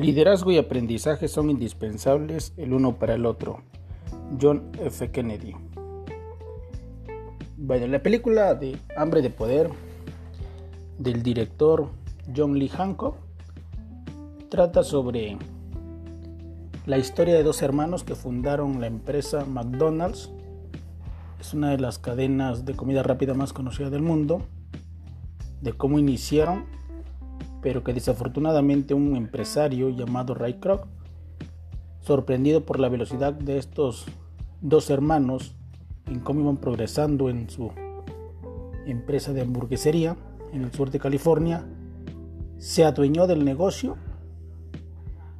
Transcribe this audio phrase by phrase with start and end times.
[0.00, 3.60] Liderazgo y aprendizaje son indispensables el uno para el otro.
[4.40, 5.10] John F.
[5.10, 5.54] Kennedy.
[7.58, 9.68] La película de Hambre de Poder
[10.98, 11.90] del director
[12.34, 13.16] John Lee Hancock
[14.48, 15.36] trata sobre
[16.86, 20.30] la historia de dos hermanos que fundaron la empresa McDonald's.
[21.38, 24.46] Es una de las cadenas de comida rápida más conocida del mundo.
[25.60, 26.79] De cómo iniciaron
[27.62, 30.86] pero que desafortunadamente un empresario llamado Ray Kroc,
[32.00, 34.06] sorprendido por la velocidad de estos
[34.60, 35.54] dos hermanos
[36.06, 37.70] en cómo iban progresando en su
[38.86, 40.16] empresa de hamburguesería
[40.52, 41.66] en el sur de California,
[42.58, 43.96] se adueñó del negocio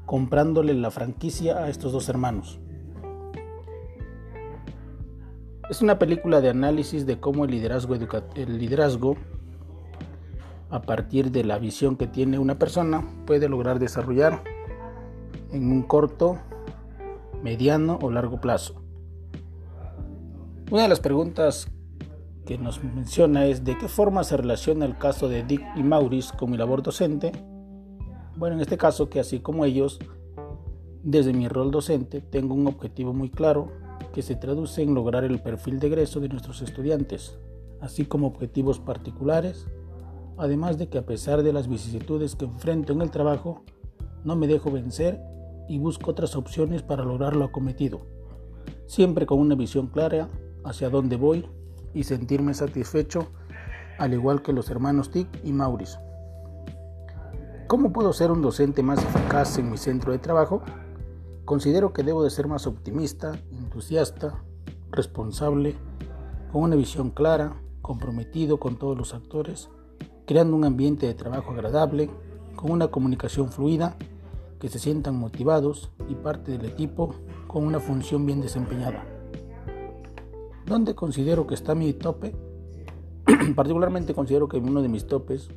[0.06, 2.58] comprándole la franquicia a estos dos hermanos.
[5.68, 9.16] Es una película de análisis de cómo el liderazgo, el liderazgo
[10.70, 14.42] a partir de la visión que tiene una persona, puede lograr desarrollar
[15.52, 16.38] en un corto,
[17.42, 18.82] mediano o largo plazo.
[20.70, 21.68] Una de las preguntas
[22.46, 26.36] que nos menciona es de qué forma se relaciona el caso de Dick y Maurice
[26.36, 27.32] con mi labor docente.
[28.36, 29.98] Bueno, en este caso que así como ellos,
[31.02, 33.72] desde mi rol docente tengo un objetivo muy claro
[34.12, 37.38] que se traduce en lograr el perfil de egreso de nuestros estudiantes,
[37.80, 39.66] así como objetivos particulares
[40.40, 43.62] además de que a pesar de las vicisitudes que enfrento en el trabajo,
[44.24, 45.20] no me dejo vencer
[45.68, 48.00] y busco otras opciones para lograr lo acometido,
[48.86, 50.30] siempre con una visión clara
[50.64, 51.46] hacia dónde voy
[51.92, 53.28] y sentirme satisfecho,
[53.98, 55.98] al igual que los hermanos Tick y Maurice.
[57.66, 60.62] ¿Cómo puedo ser un docente más eficaz en mi centro de trabajo?
[61.44, 64.42] Considero que debo de ser más optimista, entusiasta,
[64.90, 65.76] responsable,
[66.50, 69.68] con una visión clara, comprometido con todos los actores
[70.30, 72.08] creando un ambiente de trabajo agradable,
[72.54, 73.96] con una comunicación fluida,
[74.60, 77.16] que se sientan motivados y parte del equipo
[77.48, 79.04] con una función bien desempeñada.
[80.66, 82.36] ¿Dónde considero que está mi tope?
[83.56, 85.48] Particularmente considero que uno de mis topes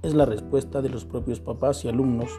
[0.00, 2.30] es la respuesta de los propios papás y alumnos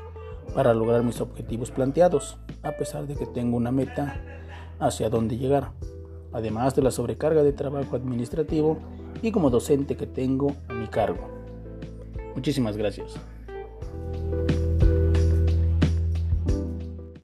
[0.55, 4.19] para lograr mis objetivos planteados, a pesar de que tengo una meta
[4.79, 5.73] hacia dónde llegar,
[6.33, 8.79] además de la sobrecarga de trabajo administrativo
[9.21, 11.34] y como docente que tengo a mi cargo.
[12.35, 13.15] Muchísimas gracias.